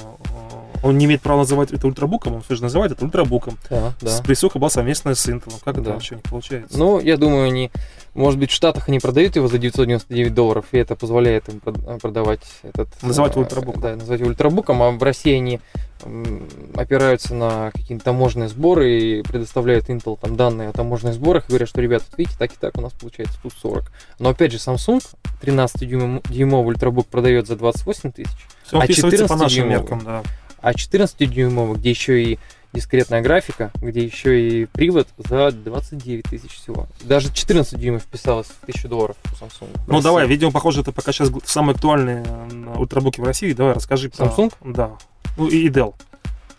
Он 0.87 0.97
не 0.97 1.03
имеет 1.03 1.21
права 1.21 1.39
называть 1.39 1.73
это 1.73 1.85
ультрабуком, 1.85 2.35
он 2.35 2.41
все 2.41 2.55
же 2.55 2.63
называет 2.63 2.93
это 2.93 3.03
ультрабуком. 3.03 3.57
Да, 3.69 3.93
да. 3.99 4.09
С 4.09 4.21
присуха 4.21 4.57
была 4.57 4.69
совместная 4.69 5.15
с 5.15 5.27
Intel. 5.27 5.53
Как 5.65 5.75
да. 5.75 5.81
это 5.81 5.91
вообще 5.91 6.15
не 6.15 6.21
получается? 6.21 6.77
Ну, 6.77 7.01
я 7.01 7.17
думаю, 7.17 7.45
они, 7.45 7.71
может 8.13 8.39
быть, 8.39 8.51
в 8.51 8.53
Штатах 8.53 8.87
они 8.87 8.99
продают 8.99 9.35
его 9.35 9.49
за 9.49 9.57
999 9.57 10.33
долларов, 10.33 10.65
и 10.71 10.77
это 10.77 10.95
позволяет 10.95 11.49
им 11.49 11.59
продавать 11.59 12.39
этот... 12.63 12.87
Называть 13.01 13.35
а, 13.35 13.39
ультрабуком. 13.41 13.81
Да, 13.81 13.95
называть 13.97 14.21
ультрабуком, 14.21 14.81
а 14.81 14.91
в 14.91 15.03
России 15.03 15.33
они 15.35 15.59
опираются 16.75 17.35
на 17.35 17.71
какие-то 17.71 18.05
таможенные 18.05 18.47
сборы 18.47 18.97
и 18.97 19.21
предоставляют 19.23 19.89
Intel 19.89 20.17
там 20.21 20.37
данные 20.37 20.69
о 20.69 20.71
таможенных 20.71 21.15
сборах 21.15 21.45
и 21.45 21.49
говорят, 21.49 21.67
что, 21.67 21.81
ребята, 21.81 22.05
видите, 22.15 22.37
так 22.39 22.53
и 22.53 22.55
так 22.57 22.77
у 22.77 22.81
нас 22.81 22.93
получается 22.93 23.37
тут 23.43 23.51
40. 23.61 23.91
Но 24.19 24.29
опять 24.29 24.53
же, 24.53 24.57
Samsung 24.57 25.03
13-дюймовый 25.41 26.67
ультрабук 26.67 27.07
продает 27.07 27.47
за 27.47 27.57
28 27.57 28.11
тысяч, 28.13 28.31
а 28.71 28.87
14 28.87 29.27
по 29.27 29.35
нашим 29.35 29.67
меркам, 29.67 30.01
да. 30.05 30.23
А 30.59 30.71
14-дюймовый, 30.73 31.77
где 31.77 31.89
еще 31.89 32.23
и 32.23 32.39
дискретная 32.73 33.21
графика, 33.21 33.71
где 33.75 34.03
еще 34.03 34.39
и 34.39 34.65
привод 34.65 35.07
за 35.17 35.51
29 35.51 36.25
тысяч 36.25 36.51
всего. 36.51 36.87
Даже 37.01 37.33
14 37.33 37.79
дюймов 37.79 38.03
вписалось 38.03 38.47
в 38.47 38.63
1000 38.63 38.87
долларов 38.87 39.15
у 39.25 39.43
Samsung. 39.43 39.69
Ну 39.87 40.01
давай, 40.01 40.27
видимо, 40.27 40.51
похоже, 40.51 40.81
это 40.81 40.91
пока 40.91 41.11
сейчас 41.11 41.31
самые 41.45 41.75
актуальные 41.75 42.25
ультрабуки 42.75 43.21
в 43.21 43.23
России. 43.23 43.53
Давай, 43.53 43.73
расскажи. 43.73 44.09
Samsung? 44.09 44.53
Да. 44.63 44.97
Ну 45.37 45.47
и 45.47 45.69
Dell. 45.69 45.95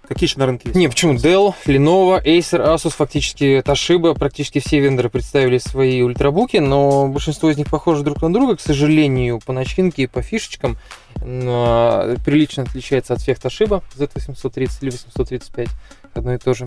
Какие 0.08 0.26
еще 0.26 0.38
на 0.38 0.46
рынке 0.46 0.68
есть? 0.68 0.76
Не, 0.76 0.88
почему? 0.88 1.14
Dell, 1.16 1.54
Lenovo, 1.66 2.24
Acer, 2.24 2.74
Asus, 2.74 2.94
фактически 2.96 3.60
Toshiba, 3.60 4.18
практически 4.18 4.58
все 4.58 4.80
вендоры 4.80 5.10
представили 5.10 5.58
свои 5.58 6.00
ультрабуки, 6.00 6.56
но 6.56 7.08
большинство 7.08 7.50
из 7.50 7.58
них 7.58 7.68
похожи 7.68 8.02
друг 8.02 8.22
на 8.22 8.32
друга, 8.32 8.56
к 8.56 8.60
сожалению, 8.62 9.38
по 9.44 9.52
начинке 9.52 10.04
и 10.04 10.06
по 10.06 10.22
фишечкам. 10.22 10.78
Но 11.22 12.14
прилично 12.24 12.62
отличается 12.62 13.12
от 13.12 13.20
всех 13.20 13.38
Toshiba 13.38 13.82
Z830 13.98 14.78
или 14.80 14.90
835, 14.90 15.68
одно 16.14 16.32
и 16.32 16.38
то 16.38 16.54
же. 16.54 16.66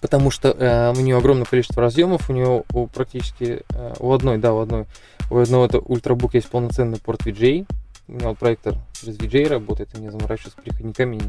Потому 0.00 0.30
что 0.30 0.50
э, 0.50 0.92
у 0.96 1.00
нее 1.00 1.16
огромное 1.16 1.46
количество 1.46 1.82
разъемов, 1.82 2.30
у 2.30 2.32
нее 2.32 2.62
у 2.72 2.86
практически 2.86 3.62
э, 3.70 3.94
у 3.98 4.12
одной, 4.12 4.38
да, 4.38 4.52
у 4.52 4.60
одной, 4.60 4.86
у 5.30 5.38
одного 5.38 5.66
это 5.66 5.78
ультрабук 5.80 6.34
есть 6.34 6.48
полноценный 6.48 6.98
порт 6.98 7.22
VGA, 7.26 7.66
у 8.08 8.12
меня 8.12 8.28
вот 8.28 8.38
проектор 8.38 8.76
через 8.92 9.16
VJ 9.16 9.48
работает, 9.48 9.90
и 9.94 9.98
мне 9.98 10.10
заморачиваться 10.10 10.58
с 10.58 10.62
переходниками 10.62 11.20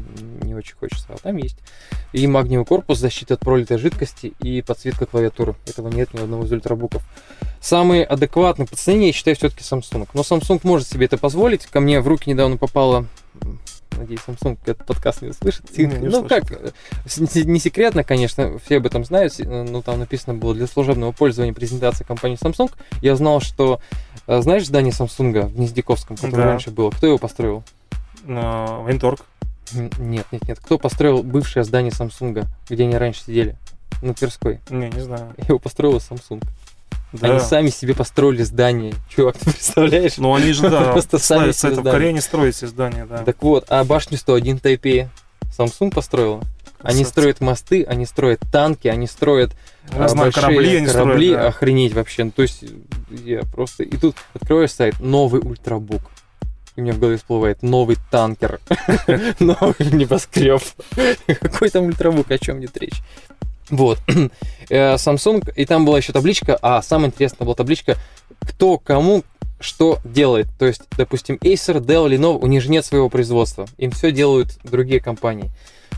не, 0.42 0.54
очень 0.54 0.74
хочется. 0.74 1.06
А 1.08 1.16
там 1.16 1.36
есть 1.36 1.56
и 2.12 2.26
магниевый 2.26 2.66
корпус, 2.66 2.98
защита 2.98 3.34
от 3.34 3.40
пролитой 3.40 3.78
жидкости 3.78 4.34
и 4.40 4.60
подсветка 4.60 5.06
клавиатуры. 5.06 5.54
Этого 5.66 5.88
нет 5.88 6.12
ни 6.14 6.20
одного 6.20 6.44
из 6.44 6.52
ультрабуков. 6.52 7.02
Самый 7.60 8.02
адекватный 8.02 8.66
по 8.66 8.76
цене, 8.76 9.08
я 9.08 9.12
считаю, 9.12 9.36
все-таки 9.36 9.62
Samsung. 9.62 10.08
Но 10.12 10.22
Samsung 10.22 10.60
может 10.64 10.88
себе 10.88 11.06
это 11.06 11.16
позволить. 11.16 11.66
Ко 11.66 11.80
мне 11.80 12.00
в 12.00 12.08
руки 12.08 12.28
недавно 12.28 12.56
попала 12.56 13.06
Надеюсь, 13.96 14.20
Samsung 14.26 14.58
этот 14.64 14.86
подкаст 14.86 15.22
не 15.22 15.28
услышит. 15.28 15.76
Не, 15.76 15.86
не 15.86 16.08
ну 16.08 16.24
как, 16.26 16.44
не 16.44 17.58
секретно, 17.58 18.04
конечно, 18.04 18.58
все 18.58 18.78
об 18.78 18.86
этом 18.86 19.04
знают, 19.04 19.38
но 19.38 19.82
там 19.82 19.98
написано 19.98 20.34
было 20.34 20.54
для 20.54 20.66
служебного 20.66 21.12
пользования 21.12 21.52
презентация 21.52 22.04
компании 22.04 22.38
Samsung. 22.40 22.72
Я 23.02 23.16
знал, 23.16 23.40
что, 23.40 23.80
э, 23.90 23.94
знаешь, 24.26 24.66
здание 24.66 24.92
Samsung 24.92 25.46
в 25.46 25.56
Гнездяковском, 25.56 26.16
которое 26.16 26.36
да. 26.36 26.44
раньше 26.44 26.70
было, 26.70 26.90
кто 26.90 27.06
его 27.06 27.18
построил? 27.18 27.62
Винторг. 28.26 29.20
Нет, 29.72 30.26
нет, 30.30 30.48
нет. 30.48 30.58
Кто 30.60 30.78
построил 30.78 31.22
бывшее 31.22 31.64
здание 31.64 31.92
Samsung, 31.92 32.46
где 32.68 32.84
они 32.84 32.96
раньше 32.96 33.22
сидели? 33.22 33.56
На 34.02 34.14
Тверской. 34.14 34.60
Не, 34.68 34.90
не 34.90 35.00
знаю. 35.00 35.34
Его 35.48 35.58
построила 35.58 35.98
Samsung. 35.98 36.42
Да. 37.12 37.30
Они 37.30 37.40
сами 37.40 37.68
себе 37.68 37.94
построили 37.94 38.42
здание. 38.42 38.94
Чувак, 39.08 39.38
ты 39.38 39.50
представляешь? 39.50 40.16
Ну, 40.18 40.34
они 40.34 40.52
же, 40.52 40.68
да, 40.68 40.90
Просто 40.92 41.18
сами 41.18 41.52
ставят, 41.52 41.56
себе 41.56 41.68
это 41.68 41.80
в 41.80 41.82
здание. 41.82 41.92
Корее 41.92 42.12
не 42.12 42.20
строят 42.20 42.56
себе 42.56 42.68
здания, 42.68 43.06
да. 43.06 43.18
Так 43.18 43.42
вот, 43.42 43.66
а 43.68 43.84
башню 43.84 44.18
101 44.18 44.58
Тайпея 44.58 45.10
Samsung 45.56 45.92
построила. 45.92 46.40
Они 46.80 46.98
Красавцы. 46.98 47.10
строят 47.10 47.40
мосты, 47.40 47.84
они 47.84 48.04
строят 48.04 48.40
танки, 48.52 48.88
они 48.88 49.06
строят 49.06 49.52
а, 49.90 50.08
знаю, 50.08 50.26
большие 50.26 50.42
корабли 50.42 50.76
они 50.76 50.86
корабли, 50.86 51.28
строят, 51.28 51.42
да. 51.42 51.48
охренеть 51.48 51.94
вообще. 51.94 52.24
Ну, 52.24 52.30
то 52.30 52.42
есть 52.42 52.64
я 53.24 53.42
просто... 53.42 53.82
И 53.82 53.96
тут 53.96 54.16
открываешь 54.34 54.72
сайт, 54.72 55.00
новый 55.00 55.40
ультрабук. 55.40 56.02
И 56.76 56.80
у 56.80 56.82
меня 56.82 56.92
в 56.92 56.98
голове 56.98 57.16
всплывает 57.16 57.62
новый 57.62 57.96
танкер, 58.10 58.60
новый 59.38 59.92
небоскреб. 59.92 60.62
Какой 61.40 61.70
там 61.70 61.84
ультрабук, 61.84 62.30
о 62.30 62.38
чем 62.38 62.60
идет 62.60 62.76
речь? 62.76 63.02
Вот. 63.70 63.98
Э, 64.70 64.94
Samsung, 64.94 65.52
и 65.54 65.66
там 65.66 65.84
была 65.84 65.98
еще 65.98 66.14
табличка, 66.14 66.58
а 66.62 66.80
самое 66.80 67.08
интересное 67.08 67.44
была 67.44 67.54
табличка, 67.54 67.98
кто 68.40 68.78
кому 68.78 69.22
что 69.60 69.98
делает. 70.04 70.48
То 70.58 70.66
есть, 70.66 70.82
допустим, 70.96 71.36
Acer, 71.36 71.80
Dell, 71.80 72.08
Lenovo, 72.08 72.38
у 72.40 72.46
них 72.46 72.62
же 72.62 72.70
нет 72.70 72.84
своего 72.84 73.10
производства. 73.10 73.66
Им 73.76 73.90
все 73.90 74.10
делают 74.10 74.58
другие 74.64 75.00
компании. 75.00 75.50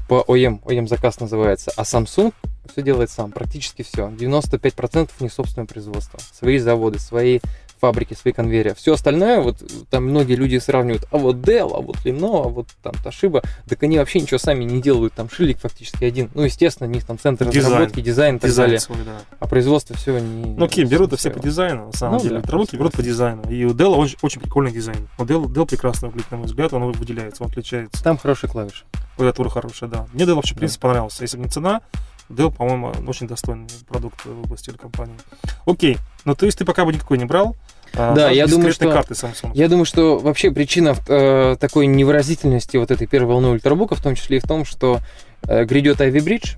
По 0.08 0.24
OEM, 0.28 0.62
OEM 0.62 0.86
заказ 0.86 1.20
называется. 1.20 1.72
А 1.76 1.82
Samsung 1.82 2.32
все 2.70 2.82
делает 2.82 3.10
сам, 3.10 3.32
практически 3.32 3.82
все. 3.82 4.08
95% 4.08 5.10
у 5.18 5.22
них 5.22 5.32
собственное 5.32 5.66
производство. 5.66 6.18
Свои 6.32 6.58
заводы, 6.58 6.98
свои 6.98 7.40
фабрики, 7.86 8.14
свои 8.14 8.32
конвейеры. 8.32 8.74
Все 8.74 8.94
остальное, 8.94 9.40
вот 9.40 9.62
там 9.90 10.06
многие 10.06 10.34
люди 10.34 10.58
сравнивают, 10.58 11.06
а 11.12 11.18
вот 11.18 11.36
Dell, 11.36 11.70
а 11.72 11.80
вот 11.80 11.96
Lenovo, 12.04 12.46
а 12.46 12.48
вот 12.48 12.66
там 12.82 12.94
Toshiba, 13.04 13.44
так 13.68 13.80
они 13.84 13.98
вообще 13.98 14.20
ничего 14.20 14.38
сами 14.38 14.64
не 14.64 14.82
делают, 14.82 15.14
там 15.14 15.30
шильник 15.30 15.58
фактически 15.60 16.04
один. 16.04 16.30
Ну, 16.34 16.42
естественно, 16.42 16.88
у 16.88 16.92
них 16.92 17.04
там 17.04 17.16
центр 17.18 17.48
Дизайн. 17.48 17.72
разработки, 17.74 18.00
дизайн 18.00 18.36
и 18.36 18.38
так 18.40 18.50
Дизайн 18.50 18.66
далее. 18.70 18.80
свой, 18.80 18.98
да. 19.04 19.18
А 19.38 19.46
производство 19.46 19.94
все 19.94 20.18
не... 20.18 20.54
Ну, 20.56 20.66
Ким, 20.68 20.88
берут 20.88 21.16
все 21.16 21.30
по 21.30 21.38
дизайну, 21.38 21.86
на 21.86 21.92
самом 21.92 22.16
Ну, 22.16 22.22
деле. 22.24 22.40
да, 22.40 22.48
просто. 22.48 22.76
берут 22.76 22.92
по 22.94 23.02
дизайну. 23.02 23.48
И 23.48 23.64
у 23.64 23.70
Dell 23.70 23.94
очень, 23.94 24.18
очень 24.22 24.40
прикольный 24.40 24.72
дизайн. 24.72 25.08
У 25.18 25.22
Dell, 25.22 25.44
Dell 25.44 25.66
прекрасно 25.66 26.08
выглядит, 26.08 26.30
на 26.32 26.38
мой 26.38 26.46
взгляд, 26.46 26.72
он 26.72 26.90
выделяется, 26.90 27.44
он 27.44 27.50
отличается. 27.50 28.02
Там 28.02 28.18
хорошие 28.18 28.50
клавиши. 28.50 28.84
Клавиатура 29.16 29.48
хорошая, 29.48 29.88
да. 29.88 30.06
Мне 30.12 30.24
Dell 30.24 30.34
вообще, 30.34 30.52
в 30.52 30.56
Да. 30.56 30.58
принципе, 30.60 30.82
понравился. 30.82 31.22
Если 31.22 31.36
бы 31.36 31.44
не 31.44 31.50
цена, 31.50 31.80
Dell, 32.28 32.50
по-моему, 32.54 32.92
очень 33.06 33.26
достойный 33.28 33.66
продукт 33.88 34.24
в 34.24 34.40
области 34.42 34.66
телекомпании. 34.66 35.16
Окей, 35.64 35.98
ну 36.24 36.34
то 36.34 36.46
есть 36.46 36.58
ты 36.58 36.64
пока 36.64 36.84
бы 36.84 36.92
никакой 36.92 37.18
не 37.18 37.24
брал? 37.24 37.54
а, 37.94 38.14
Да, 38.14 38.30
я 38.30 38.46
думаю, 38.46 38.72
что- 38.72 38.90
карты 38.92 39.14
Samsung. 39.14 39.52
Я 39.54 39.68
думаю, 39.68 39.84
что 39.84 40.18
вообще 40.18 40.50
причина 40.50 40.94
э, 41.08 41.56
такой 41.60 41.86
невыразительности 41.86 42.76
вот 42.76 42.90
этой 42.90 43.06
первой 43.06 43.28
волны 43.28 43.48
ультрабука, 43.48 43.94
в 43.94 44.02
том 44.02 44.14
числе 44.16 44.38
и 44.38 44.40
в 44.40 44.44
том, 44.44 44.64
что 44.64 45.00
э, 45.44 45.64
грядет 45.64 46.00
Ivy 46.00 46.18
Bridge, 46.24 46.56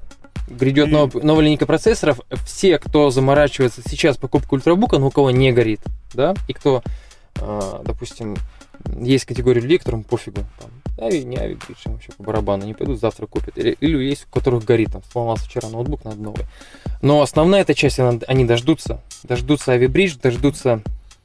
грядет 0.48 0.88
И- 0.88 0.90
нов- 0.90 1.14
новая 1.22 1.44
линейка 1.44 1.66
процессоров. 1.66 2.20
Все, 2.46 2.78
кто 2.78 3.10
заморачивается 3.10 3.82
сейчас 3.86 4.16
покупкой 4.16 4.56
ультрабука, 4.58 4.98
но 4.98 5.08
у 5.08 5.10
кого 5.10 5.30
не 5.30 5.52
горит, 5.52 5.80
да, 6.14 6.34
и 6.48 6.54
кто, 6.54 6.82
э, 7.36 7.80
допустим, 7.84 8.36
есть 8.98 9.26
категория 9.26 9.60
людей, 9.60 9.76
которым 9.78 10.04
пофигу, 10.04 10.40
там, 10.58 10.70
Ави, 11.00 11.24
не 11.24 11.36
Ави 11.36 11.54
им 11.86 11.92
вообще 11.92 12.12
по 12.16 12.22
барабану, 12.24 12.64
они 12.64 12.74
пойдут 12.74 13.00
завтра 13.00 13.26
купят. 13.26 13.56
Или, 13.56 13.76
или 13.80 14.04
есть, 14.04 14.26
у 14.30 14.34
которых 14.34 14.64
горит, 14.64 14.92
там, 14.92 15.02
сломался 15.12 15.44
вчера 15.44 15.68
ноутбук, 15.68 16.04
надо 16.04 16.20
новый. 16.20 16.44
Но 17.02 17.22
основная 17.22 17.62
эта 17.62 17.74
часть, 17.74 17.98
она- 17.98 18.20
они 18.26 18.44
дождутся. 18.44 19.00
Дождутся 19.22 19.74
Ivy 19.76 19.86
Bridge, 19.86 20.20
дождутся 20.20 20.82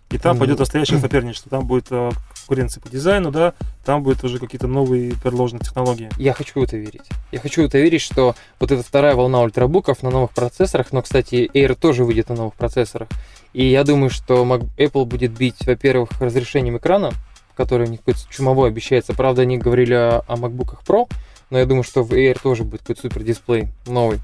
И 0.10 0.18
там 0.20 0.38
пойдет 0.38 0.60
настоящее 0.60 1.00
соперничество. 1.00 1.50
Там 1.50 1.66
будет 1.66 1.88
э, 1.90 2.12
конкуренция 2.36 2.82
по 2.82 2.90
дизайну, 2.90 3.32
да, 3.32 3.54
там 3.84 4.04
будут 4.04 4.24
уже 4.24 4.38
какие-то 4.38 4.68
новые 4.68 5.14
предложенные 5.16 5.62
технологии. 5.62 6.10
Я 6.18 6.34
хочу 6.34 6.60
в 6.60 6.64
это 6.64 6.78
верить. 6.78 7.02
Я 7.32 7.40
хочу 7.40 7.64
в 7.64 7.66
это 7.66 7.80
верить, 7.80 8.02
что 8.02 8.36
вот 8.60 8.72
эта 8.72 8.84
вторая 8.84 9.16
волна 9.16 9.42
ультрабуков 9.42 10.04
на 10.04 10.12
новых 10.12 10.32
процессорах, 10.32 10.92
но, 10.92 11.02
кстати, 11.02 11.50
Air 11.54 11.74
тоже 11.76 12.04
выйдет 12.04 12.30
на 12.30 12.36
новых 12.36 12.54
процессорах. 12.54 13.08
И 13.54 13.66
я 13.66 13.84
думаю, 13.84 14.10
что 14.12 14.44
Apple 14.78 15.06
будет 15.06 15.32
бить, 15.32 15.66
во-первых, 15.66 16.10
разрешением 16.20 16.78
экрана, 16.78 17.12
который 17.56 17.88
у 17.88 17.90
них 17.90 18.00
какой-то 18.00 18.20
чумовой 18.30 18.70
обещается. 18.70 19.14
Правда, 19.14 19.44
они 19.44 19.58
говорили 19.58 19.94
о, 19.94 20.24
о 20.28 20.36
MacBook 20.36 20.78
Pro, 20.86 21.10
но 21.50 21.60
я 21.60 21.66
думаю, 21.66 21.84
что 21.84 22.04
в 22.04 22.12
Air 22.14 22.40
тоже 22.42 22.64
будет 22.64 22.82
какой-то 22.82 23.02
супер 23.02 23.24
дисплей 23.24 23.68
новый 23.86 24.20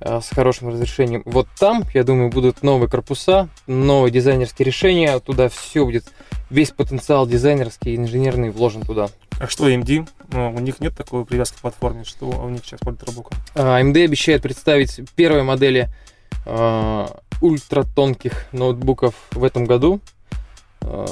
э, 0.00 0.20
с 0.20 0.28
хорошим 0.34 0.68
разрешением. 0.68 1.22
Вот 1.24 1.46
там, 1.58 1.84
я 1.94 2.04
думаю, 2.04 2.30
будут 2.30 2.62
новые 2.62 2.88
корпуса, 2.88 3.48
новые 3.66 4.10
дизайнерские 4.10 4.66
решения, 4.66 5.18
туда 5.20 5.48
все 5.48 5.84
будет, 5.84 6.04
весь 6.50 6.70
потенциал 6.70 7.26
дизайнерский 7.26 7.94
и 7.94 7.96
инженерный 7.96 8.50
вложен 8.50 8.82
туда. 8.82 9.08
А 9.40 9.46
что 9.48 9.68
AMD? 9.68 10.08
Ну, 10.32 10.52
у 10.54 10.60
них 10.60 10.80
нет 10.80 10.96
такой 10.96 11.24
привязки 11.24 11.58
к 11.58 11.60
платформе, 11.60 12.04
что 12.04 12.26
у 12.26 12.48
них 12.48 12.64
сейчас 12.64 12.80
по 12.80 12.90
ультрабукам. 12.90 13.36
А, 13.54 13.80
AMD 13.80 14.04
обещает 14.04 14.42
представить 14.42 15.00
первые 15.16 15.42
модели 15.42 15.88
а, 16.46 17.20
ультратонких 17.40 18.46
ноутбуков 18.52 19.14
в 19.32 19.44
этом 19.44 19.64
году. 19.64 20.00
А, 20.86 21.06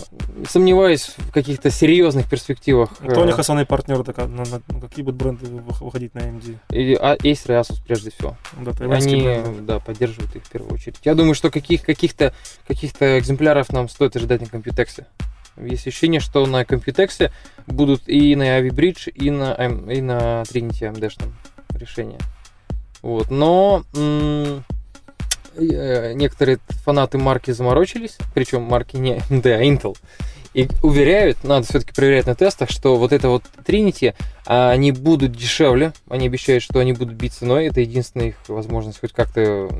Сомневаюсь 0.49 1.15
в 1.17 1.31
каких-то 1.33 1.71
серьезных 1.71 2.29
перспективах. 2.29 2.91
Кто 2.99 3.23
у 3.23 3.25
них 3.25 3.37
э, 3.39 3.41
основные 3.41 3.65
партнеры? 3.65 4.05
Так, 4.05 4.19
а, 4.19 4.27
на- 4.27 4.45
на- 4.45 4.61
на 4.69 4.81
какие 4.81 5.05
будут 5.05 5.21
бренды 5.21 5.47
вы- 5.47 5.63
выходить 5.81 6.15
на 6.15 6.21
AMD? 6.21 6.59
и- 6.71 6.95
а, 6.95 7.17
Acer 7.17 7.23
и 7.23 7.61
Asus 7.61 7.83
прежде 7.87 8.11
всего. 8.11 8.37
Да, 8.61 8.73
Они 8.95 9.23
бренды. 9.23 9.61
да, 9.63 9.79
поддерживают 9.79 10.35
их 10.37 10.45
в 10.45 10.51
первую 10.51 10.75
очередь. 10.75 10.97
Я 11.05 11.15
думаю, 11.15 11.35
что 11.35 11.51
каких, 11.51 11.83
каких-то, 11.83 12.35
каких-то 12.69 13.19
экземпляров 13.19 13.71
нам 13.73 13.89
стоит 13.89 14.15
ожидать 14.17 14.41
на 14.43 14.47
Computex. 14.47 15.05
Есть 15.57 15.87
ощущение, 15.87 16.21
что 16.21 16.45
на 16.47 16.63
Computex 16.63 17.31
будут 17.67 18.09
и 18.09 18.35
на 18.37 18.59
Ivy 18.61 18.71
Bridge, 18.71 19.11
и 19.11 19.31
на, 19.31 19.53
и 19.55 20.01
на 20.01 20.43
Trinity 20.43 20.83
AMD 20.93 21.11
решения. 21.79 22.19
Вот. 23.03 23.31
Но 23.31 23.85
м, 23.95 24.59
э, 24.59 24.61
некоторые 25.57 26.59
фанаты 26.85 27.19
марки 27.19 27.51
заморочились, 27.51 28.19
причем 28.35 28.63
марки 28.63 28.97
не 28.97 29.17
AMD, 29.31 29.47
а 29.47 29.63
Intel, 29.63 29.97
и 30.55 30.69
уверяют, 30.83 31.45
надо 31.45 31.67
все-таки 31.67 31.95
проверять 31.95 32.27
на 32.27 32.35
тестах, 32.35 32.71
что 32.71 32.97
вот 32.97 33.13
это 33.13 33.29
вот 33.29 33.43
Trinity, 33.65 34.15
а, 34.47 34.71
они 34.71 34.93
будут 34.93 35.33
дешевле, 35.33 35.93
они 36.11 36.27
обещают, 36.27 36.63
что 36.63 36.79
они 36.79 36.93
будут 36.93 37.15
бить 37.15 37.33
ценой, 37.33 37.67
это 37.67 37.81
единственная 37.81 38.29
их 38.29 38.35
возможность 38.49 39.01
хоть 39.01 39.13
как-то 39.13 39.71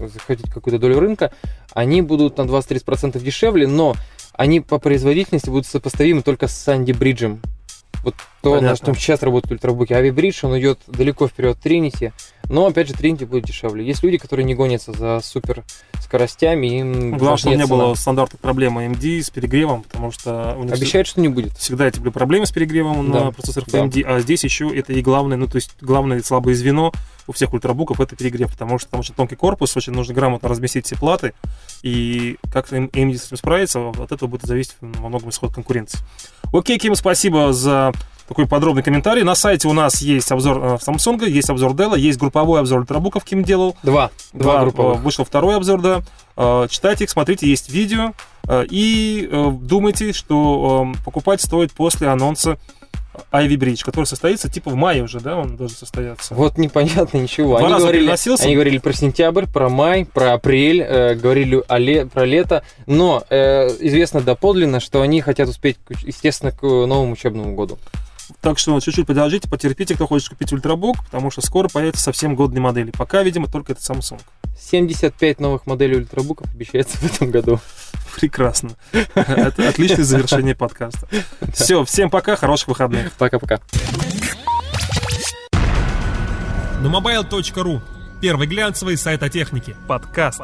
захватить 0.00 0.50
какую-то 0.50 0.80
долю 0.80 0.98
рынка, 0.98 1.32
они 1.72 2.02
будут 2.02 2.38
на 2.38 2.42
20-30% 2.42 3.20
дешевле, 3.20 3.68
но 3.68 3.94
они 4.32 4.60
по 4.60 4.78
производительности 4.78 5.48
будут 5.48 5.66
сопоставимы 5.66 6.22
только 6.22 6.48
с 6.48 6.56
Санди 6.56 6.92
Бриджем. 6.92 7.40
Вот 8.06 8.14
то, 8.40 8.50
на 8.54 8.60
Понятно. 8.60 8.86
чем 8.86 8.94
сейчас 8.94 9.20
работают 9.24 9.50
ультрабуки. 9.54 9.92
Ави 9.92 10.12
Бридж, 10.12 10.38
он 10.46 10.56
идет 10.60 10.78
далеко 10.86 11.26
вперед 11.26 11.58
Тринити, 11.60 12.12
но 12.48 12.66
опять 12.66 12.86
же 12.86 12.94
Тринити 12.94 13.24
будет 13.24 13.42
дешевле. 13.46 13.84
Есть 13.84 14.04
люди, 14.04 14.16
которые 14.16 14.44
не 14.44 14.54
гонятся 14.54 14.92
за 14.92 15.18
супер 15.24 15.64
скоростями, 16.00 16.68
им 16.78 17.18
Главное, 17.18 17.36
чтобы 17.36 17.56
не 17.56 17.66
было 17.66 17.80
цена. 17.82 17.94
стандартных 17.96 18.40
проблем 18.40 18.78
AMD 18.78 19.22
с 19.22 19.30
перегревом, 19.30 19.82
потому 19.82 20.12
что 20.12 20.54
у 20.56 20.62
них 20.62 20.72
Обещают, 20.74 21.08
что 21.08 21.20
не 21.20 21.26
будет. 21.26 21.56
всегда 21.58 21.88
эти 21.88 21.98
были 21.98 22.10
проблемы 22.10 22.46
с 22.46 22.52
перегревом 22.52 23.10
Да, 23.10 23.24
на 23.24 23.32
процессорах 23.32 23.68
да. 23.70 23.80
AMD, 23.80 24.02
а 24.04 24.20
здесь 24.20 24.44
еще 24.44 24.68
это 24.68 24.92
и 24.92 25.02
главное, 25.02 25.36
ну 25.36 25.48
то 25.48 25.56
есть 25.56 25.72
главное 25.80 26.22
слабое 26.22 26.54
звено 26.54 26.92
у 27.26 27.32
всех 27.32 27.52
ультрабуков 27.52 28.00
это 28.00 28.16
перегрев, 28.16 28.50
потому 28.52 28.78
что 28.78 28.90
там 28.90 29.00
очень 29.00 29.14
тонкий 29.14 29.36
корпус, 29.36 29.76
очень 29.76 29.92
нужно 29.92 30.14
грамотно 30.14 30.48
разместить 30.48 30.86
все 30.86 30.96
платы, 30.96 31.32
и 31.82 32.36
как 32.52 32.72
им- 32.72 32.86
AMD 32.92 33.16
с 33.18 33.26
этим 33.26 33.36
справится, 33.36 33.88
от 33.90 34.12
этого 34.12 34.28
будет 34.28 34.42
зависеть 34.42 34.76
во 34.80 35.08
многом 35.08 35.30
исход 35.30 35.54
конкуренции. 35.54 35.98
Окей, 36.52 36.78
Ким, 36.78 36.94
спасибо 36.94 37.52
за 37.52 37.92
такой 38.28 38.46
подробный 38.46 38.82
комментарий. 38.82 39.22
На 39.22 39.34
сайте 39.36 39.68
у 39.68 39.72
нас 39.72 40.02
есть 40.02 40.30
обзор 40.32 40.58
э, 40.58 40.76
Samsung, 40.84 41.28
есть 41.28 41.48
обзор 41.50 41.72
Dell, 41.72 41.96
есть 41.98 42.18
групповой 42.18 42.58
обзор 42.60 42.80
ультрабуков, 42.80 43.24
Ким 43.24 43.44
делал. 43.44 43.76
Два. 43.84 44.10
Два, 44.32 44.52
Два, 44.54 44.60
групповых. 44.62 44.98
э, 44.98 45.00
Вышел 45.02 45.24
второй 45.24 45.56
обзор, 45.56 45.80
да. 45.80 46.02
Э, 46.36 46.66
Читайте 46.68 47.04
их, 47.04 47.10
смотрите, 47.10 47.48
есть 47.48 47.70
видео. 47.70 48.12
Э, 48.48 48.64
И 48.68 49.28
э, 49.30 49.50
думайте, 49.60 50.12
что 50.12 50.92
э, 50.96 51.04
покупать 51.04 51.40
стоит 51.40 51.72
после 51.72 52.08
анонса 52.08 52.58
Ivy 53.32 53.56
Bridge, 53.56 53.84
который 53.84 54.04
состоится 54.06 54.48
типа 54.50 54.70
в 54.70 54.74
мае 54.74 55.02
уже, 55.02 55.20
да, 55.20 55.36
он 55.36 55.56
должен 55.56 55.76
состояться. 55.76 56.34
Вот 56.34 56.58
непонятно 56.58 57.18
ничего. 57.18 57.58
Два 57.58 57.68
Они 57.68 57.78
говорили, 57.78 58.02
переносился? 58.02 58.44
они 58.44 58.54
говорили 58.54 58.78
про 58.78 58.92
сентябрь, 58.92 59.46
про 59.46 59.68
май, 59.68 60.04
про 60.04 60.34
апрель, 60.34 60.80
э, 60.82 61.14
говорили 61.14 61.62
о 61.68 61.78
ле- 61.78 62.06
про 62.06 62.24
лето. 62.24 62.62
Но 62.86 63.24
э, 63.30 63.68
известно 63.80 64.20
доподлинно, 64.20 64.80
что 64.80 65.02
они 65.02 65.20
хотят 65.20 65.48
успеть, 65.48 65.76
естественно, 66.02 66.52
к 66.52 66.62
новому 66.62 67.12
учебному 67.12 67.54
году. 67.54 67.78
Так 68.40 68.58
что 68.58 68.78
чуть-чуть 68.80 69.06
подождите, 69.06 69.48
потерпите, 69.48 69.94
кто 69.94 70.06
хочет 70.06 70.30
купить 70.30 70.52
ультрабук, 70.52 71.04
потому 71.04 71.30
что 71.30 71.40
скоро 71.40 71.68
появятся 71.68 72.02
совсем 72.02 72.34
годные 72.34 72.60
модели. 72.60 72.90
Пока, 72.90 73.22
видимо, 73.22 73.48
только 73.48 73.72
это 73.72 73.80
Samsung. 73.80 74.20
75 74.58 75.40
новых 75.40 75.66
моделей 75.66 75.98
ультрабуков 75.98 76.52
обещается 76.52 76.96
в 76.98 77.04
этом 77.04 77.30
году. 77.30 77.60
Прекрасно. 78.16 78.70
Это 78.92 79.68
отличное 79.68 80.04
завершение 80.04 80.54
подкаста. 80.54 81.06
Все, 81.52 81.84
всем 81.84 82.08
пока, 82.08 82.36
хороших 82.36 82.68
выходных. 82.68 83.12
Пока-пока. 83.12 83.60
Numobile.ru 86.82 87.82
Первый 88.20 88.46
глянцевый 88.46 88.96
сайт 88.96 89.22
о 89.22 89.28
технике. 89.28 89.76
Подкаст. 89.86 90.40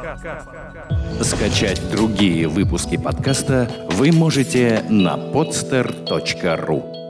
Скачать 1.21 1.81
другие 1.91 2.47
выпуски 2.47 2.97
подкаста 2.97 3.69
вы 3.91 4.11
можете 4.11 4.83
на 4.89 5.15
podster.ru 5.15 7.02